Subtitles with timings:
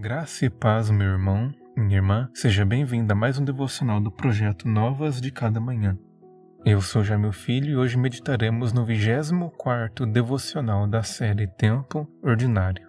[0.00, 4.68] Graça e paz, meu irmão, minha irmã, seja bem-vinda a mais um devocional do projeto
[4.68, 5.98] Novas de Cada Manhã.
[6.64, 12.86] Eu sou já meu filho e hoje meditaremos no 24 devocional da série Tempo Ordinário.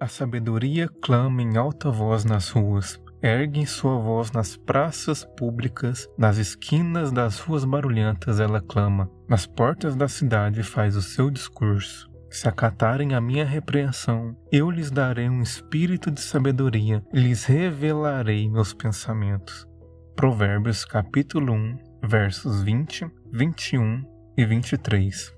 [0.00, 6.38] A sabedoria clama em alta voz nas ruas, ergue sua voz nas praças públicas, nas
[6.38, 12.12] esquinas das ruas barulhentas ela clama, nas portas da cidade faz o seu discurso.
[12.34, 18.74] Se acatarem a minha repreensão, eu lhes darei um espírito de sabedoria lhes revelarei meus
[18.74, 19.68] pensamentos.
[20.16, 24.02] Provérbios capítulo 1, versos 20, 21
[24.36, 25.32] e 23.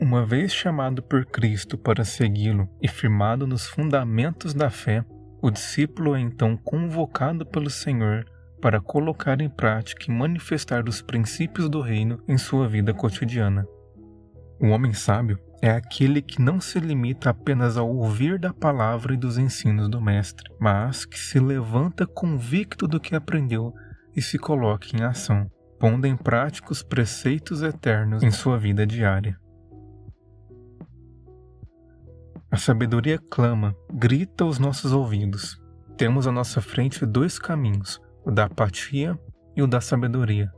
[0.00, 5.04] Uma vez chamado por Cristo para segui-lo e firmado nos fundamentos da fé,
[5.42, 8.24] o discípulo é então convocado pelo Senhor
[8.64, 13.68] para colocar em prática e manifestar os princípios do reino em sua vida cotidiana.
[14.58, 19.18] O homem sábio é aquele que não se limita apenas ao ouvir da palavra e
[19.18, 23.70] dos ensinos do Mestre, mas que se levanta convicto do que aprendeu
[24.16, 25.46] e se coloca em ação,
[25.78, 29.38] pondo em prática os preceitos eternos em sua vida diária.
[32.50, 35.62] A sabedoria clama, grita aos nossos ouvidos.
[35.98, 39.18] Temos à nossa frente dois caminhos, o da apatia
[39.56, 40.50] e o da sabedoria.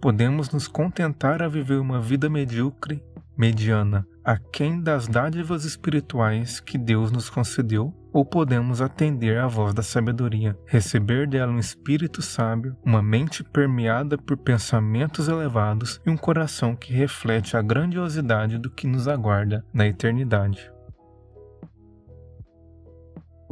[0.00, 3.02] Podemos nos contentar a viver uma vida medíocre,
[3.36, 9.82] mediana, aquém das dádivas espirituais que Deus nos concedeu, ou podemos atender à voz da
[9.82, 16.76] sabedoria, receber dela um espírito sábio, uma mente permeada por pensamentos elevados e um coração
[16.76, 20.73] que reflete a grandiosidade do que nos aguarda na eternidade.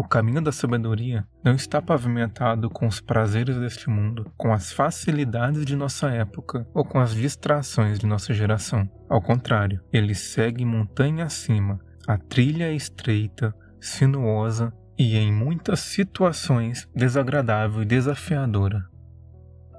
[0.03, 5.65] O caminho da sabedoria não está pavimentado com os prazeres deste mundo, com as facilidades
[5.65, 8.91] de nossa época ou com as distrações de nossa geração.
[9.09, 11.79] Ao contrário, ele segue montanha acima.
[12.05, 18.85] A trilha é estreita, sinuosa e, em muitas situações, desagradável e desafiadora.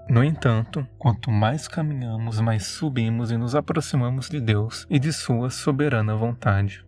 [0.09, 5.49] No entanto, quanto mais caminhamos, mais subimos e nos aproximamos de Deus e de Sua
[5.49, 6.85] soberana vontade.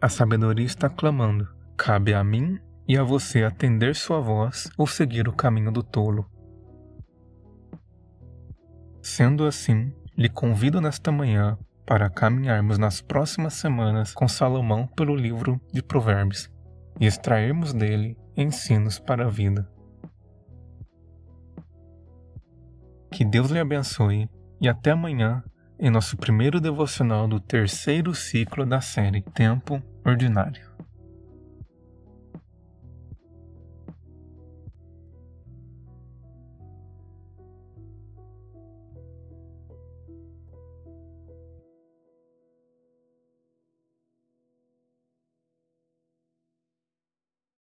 [0.00, 1.46] A sabedoria está clamando
[1.84, 6.24] Cabe a mim e a você atender sua voz ou seguir o caminho do tolo.
[9.02, 15.60] Sendo assim, lhe convido nesta manhã para caminharmos nas próximas semanas com Salomão pelo livro
[15.72, 16.48] de Provérbios
[17.00, 19.68] e extrairmos dele ensinos para a vida.
[23.10, 25.42] Que Deus lhe abençoe e até amanhã
[25.80, 30.71] em nosso primeiro devocional do terceiro ciclo da série Tempo Ordinário.